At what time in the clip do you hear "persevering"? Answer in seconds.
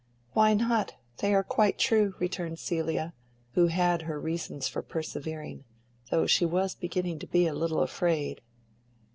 4.81-5.63